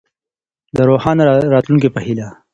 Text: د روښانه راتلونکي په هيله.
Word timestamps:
د 0.75 0.77
روښانه 0.89 1.23
راتلونکي 1.55 1.89
په 1.91 1.99
هيله. 2.05 2.27